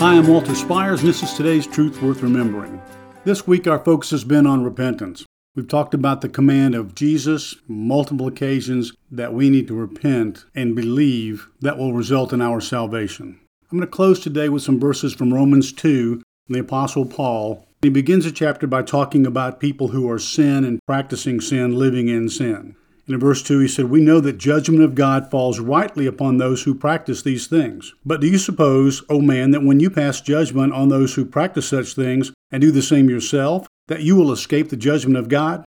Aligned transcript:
Hi, 0.00 0.16
I'm 0.16 0.26
Walter 0.28 0.54
Spires, 0.54 1.00
and 1.00 1.10
this 1.10 1.22
is 1.22 1.34
today's 1.34 1.66
Truth 1.66 2.00
Worth 2.00 2.22
Remembering. 2.22 2.80
This 3.26 3.46
week, 3.46 3.66
our 3.66 3.78
focus 3.78 4.12
has 4.12 4.24
been 4.24 4.46
on 4.46 4.64
repentance. 4.64 5.26
We've 5.54 5.68
talked 5.68 5.92
about 5.92 6.22
the 6.22 6.28
command 6.30 6.74
of 6.74 6.94
Jesus, 6.94 7.56
multiple 7.68 8.26
occasions 8.26 8.94
that 9.10 9.34
we 9.34 9.50
need 9.50 9.68
to 9.68 9.74
repent 9.74 10.46
and 10.54 10.74
believe 10.74 11.50
that 11.60 11.76
will 11.76 11.92
result 11.92 12.32
in 12.32 12.40
our 12.40 12.62
salvation. 12.62 13.38
I'm 13.70 13.76
going 13.76 13.86
to 13.86 13.86
close 13.94 14.20
today 14.20 14.48
with 14.48 14.62
some 14.62 14.80
verses 14.80 15.12
from 15.12 15.34
Romans 15.34 15.70
2 15.70 16.22
from 16.46 16.54
the 16.54 16.60
Apostle 16.60 17.04
Paul. 17.04 17.66
He 17.82 17.90
begins 17.90 18.24
the 18.24 18.32
chapter 18.32 18.66
by 18.66 18.80
talking 18.80 19.26
about 19.26 19.60
people 19.60 19.88
who 19.88 20.10
are 20.10 20.18
sin 20.18 20.64
and 20.64 20.80
practicing 20.86 21.42
sin, 21.42 21.76
living 21.76 22.08
in 22.08 22.30
sin. 22.30 22.74
And 23.10 23.16
in 23.16 23.20
verse 23.26 23.42
2, 23.42 23.58
he 23.58 23.66
said, 23.66 23.86
We 23.86 24.00
know 24.00 24.20
that 24.20 24.38
judgment 24.38 24.84
of 24.84 24.94
God 24.94 25.32
falls 25.32 25.58
rightly 25.58 26.06
upon 26.06 26.36
those 26.36 26.62
who 26.62 26.76
practice 26.76 27.22
these 27.22 27.48
things. 27.48 27.92
But 28.04 28.20
do 28.20 28.28
you 28.28 28.38
suppose, 28.38 29.02
O 29.08 29.20
man, 29.20 29.50
that 29.50 29.64
when 29.64 29.80
you 29.80 29.90
pass 29.90 30.20
judgment 30.20 30.72
on 30.72 30.90
those 30.90 31.16
who 31.16 31.24
practice 31.24 31.66
such 31.66 31.94
things 31.94 32.30
and 32.52 32.60
do 32.60 32.70
the 32.70 32.82
same 32.82 33.10
yourself, 33.10 33.66
that 33.88 34.02
you 34.02 34.14
will 34.14 34.30
escape 34.30 34.68
the 34.68 34.76
judgment 34.76 35.16
of 35.16 35.28
God? 35.28 35.64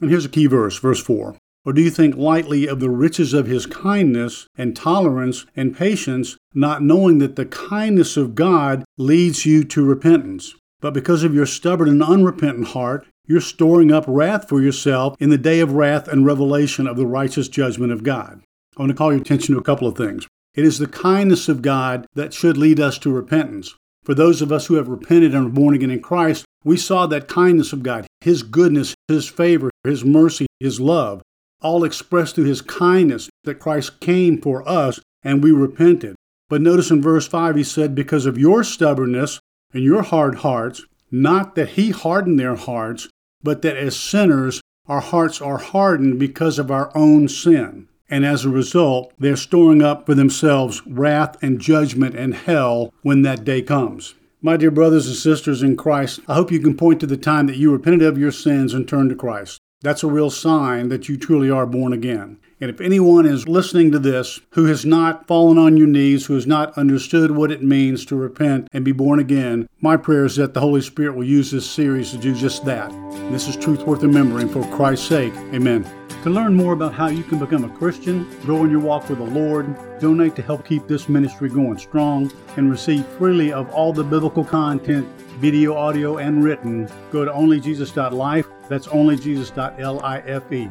And 0.00 0.08
here's 0.08 0.24
a 0.24 0.30
key 0.30 0.46
verse, 0.46 0.78
verse 0.78 1.02
4. 1.02 1.36
Or 1.66 1.72
do 1.74 1.82
you 1.82 1.90
think 1.90 2.16
lightly 2.16 2.66
of 2.66 2.80
the 2.80 2.88
riches 2.88 3.34
of 3.34 3.46
his 3.46 3.66
kindness 3.66 4.46
and 4.56 4.74
tolerance 4.74 5.44
and 5.54 5.76
patience, 5.76 6.38
not 6.54 6.82
knowing 6.82 7.18
that 7.18 7.36
the 7.36 7.44
kindness 7.44 8.16
of 8.16 8.34
God 8.34 8.86
leads 8.96 9.44
you 9.44 9.64
to 9.64 9.84
repentance? 9.84 10.54
But 10.80 10.94
because 10.94 11.24
of 11.24 11.34
your 11.34 11.46
stubborn 11.46 11.88
and 11.88 12.02
unrepentant 12.02 12.68
heart, 12.68 13.06
you're 13.26 13.40
storing 13.40 13.90
up 13.90 14.04
wrath 14.06 14.48
for 14.48 14.60
yourself 14.60 15.16
in 15.18 15.30
the 15.30 15.38
day 15.38 15.60
of 15.60 15.72
wrath 15.72 16.06
and 16.06 16.24
revelation 16.24 16.86
of 16.86 16.96
the 16.96 17.06
righteous 17.06 17.48
judgment 17.48 17.92
of 17.92 18.02
God. 18.02 18.42
I 18.76 18.82
want 18.82 18.90
to 18.90 18.96
call 18.96 19.12
your 19.12 19.22
attention 19.22 19.54
to 19.54 19.60
a 19.60 19.64
couple 19.64 19.88
of 19.88 19.96
things. 19.96 20.26
It 20.54 20.64
is 20.64 20.78
the 20.78 20.86
kindness 20.86 21.48
of 21.48 21.62
God 21.62 22.06
that 22.14 22.32
should 22.32 22.56
lead 22.56 22.78
us 22.78 22.98
to 22.98 23.12
repentance. 23.12 23.74
For 24.04 24.14
those 24.14 24.40
of 24.40 24.52
us 24.52 24.66
who 24.66 24.74
have 24.74 24.88
repented 24.88 25.34
and 25.34 25.46
are 25.46 25.50
born 25.50 25.74
again 25.74 25.90
in 25.90 26.00
Christ, 26.00 26.44
we 26.62 26.76
saw 26.76 27.06
that 27.06 27.26
kindness 27.26 27.72
of 27.72 27.82
God, 27.82 28.06
His 28.20 28.42
goodness, 28.42 28.94
His 29.08 29.28
favor, 29.28 29.70
His 29.82 30.04
mercy, 30.04 30.46
His 30.60 30.78
love, 30.80 31.22
all 31.60 31.84
expressed 31.84 32.34
through 32.34 32.44
His 32.44 32.62
kindness 32.62 33.28
that 33.44 33.58
Christ 33.58 34.00
came 34.00 34.40
for 34.40 34.66
us 34.68 35.00
and 35.22 35.42
we 35.42 35.50
repented. 35.50 36.14
But 36.48 36.60
notice 36.60 36.90
in 36.90 37.02
verse 37.02 37.26
5, 37.26 37.56
He 37.56 37.64
said, 37.64 37.94
Because 37.94 38.26
of 38.26 38.38
your 38.38 38.62
stubbornness 38.62 39.40
and 39.72 39.82
your 39.82 40.02
hard 40.02 40.36
hearts, 40.36 40.84
not 41.10 41.54
that 41.54 41.70
He 41.70 41.90
hardened 41.90 42.38
their 42.38 42.56
hearts, 42.56 43.08
but 43.42 43.62
that 43.62 43.76
as 43.76 43.96
sinners, 43.96 44.60
our 44.86 45.00
hearts 45.00 45.40
are 45.40 45.58
hardened 45.58 46.18
because 46.18 46.58
of 46.58 46.70
our 46.70 46.90
own 46.96 47.28
sin. 47.28 47.88
And 48.08 48.24
as 48.24 48.44
a 48.44 48.50
result, 48.50 49.12
they're 49.18 49.36
storing 49.36 49.82
up 49.82 50.06
for 50.06 50.14
themselves 50.14 50.82
wrath 50.86 51.36
and 51.42 51.60
judgment 51.60 52.14
and 52.14 52.34
hell 52.34 52.94
when 53.02 53.22
that 53.22 53.44
day 53.44 53.62
comes. 53.62 54.14
My 54.40 54.56
dear 54.56 54.70
brothers 54.70 55.08
and 55.08 55.16
sisters 55.16 55.62
in 55.62 55.76
Christ, 55.76 56.20
I 56.28 56.34
hope 56.34 56.52
you 56.52 56.60
can 56.60 56.76
point 56.76 57.00
to 57.00 57.06
the 57.06 57.16
time 57.16 57.46
that 57.46 57.56
you 57.56 57.72
repented 57.72 58.02
of 58.02 58.18
your 58.18 58.30
sins 58.30 58.74
and 58.74 58.86
turned 58.86 59.10
to 59.10 59.16
Christ. 59.16 59.58
That's 59.82 60.02
a 60.02 60.08
real 60.08 60.30
sign 60.30 60.88
that 60.88 61.06
you 61.06 61.18
truly 61.18 61.50
are 61.50 61.66
born 61.66 61.92
again. 61.92 62.38
And 62.62 62.70
if 62.70 62.80
anyone 62.80 63.26
is 63.26 63.46
listening 63.46 63.92
to 63.92 63.98
this 63.98 64.40
who 64.52 64.64
has 64.64 64.86
not 64.86 65.26
fallen 65.26 65.58
on 65.58 65.76
your 65.76 65.86
knees, 65.86 66.24
who 66.24 66.34
has 66.34 66.46
not 66.46 66.76
understood 66.78 67.32
what 67.32 67.52
it 67.52 67.62
means 67.62 68.06
to 68.06 68.16
repent 68.16 68.68
and 68.72 68.86
be 68.86 68.92
born 68.92 69.20
again, 69.20 69.68
my 69.82 69.98
prayer 69.98 70.24
is 70.24 70.36
that 70.36 70.54
the 70.54 70.60
Holy 70.60 70.80
Spirit 70.80 71.14
will 71.14 71.24
use 71.24 71.50
this 71.50 71.70
series 71.70 72.10
to 72.12 72.16
do 72.16 72.34
just 72.34 72.64
that. 72.64 72.90
And 72.90 73.34
this 73.34 73.48
is 73.48 73.56
truth 73.56 73.82
worth 73.82 74.02
remembering 74.02 74.48
for 74.48 74.64
Christ's 74.74 75.08
sake. 75.08 75.34
Amen. 75.52 75.86
To 76.22 76.30
learn 76.30 76.54
more 76.54 76.72
about 76.72 76.94
how 76.94 77.08
you 77.08 77.22
can 77.22 77.38
become 77.38 77.64
a 77.64 77.76
Christian, 77.76 78.26
grow 78.40 78.64
in 78.64 78.70
your 78.70 78.80
walk 78.80 79.10
with 79.10 79.18
the 79.18 79.24
Lord, 79.24 79.76
donate 80.00 80.34
to 80.36 80.42
help 80.42 80.66
keep 80.66 80.88
this 80.88 81.10
ministry 81.10 81.50
going 81.50 81.76
strong, 81.76 82.32
and 82.56 82.70
receive 82.70 83.06
freely 83.18 83.52
of 83.52 83.70
all 83.72 83.92
the 83.92 84.02
biblical 84.02 84.44
content, 84.44 85.06
video, 85.36 85.74
audio, 85.76 86.18
and 86.18 86.42
written, 86.42 86.88
go 87.12 87.24
to 87.24 87.30
onlyjesus.life. 87.30 88.46
That's 88.68 88.86
onlyjesus.life. 88.88 90.70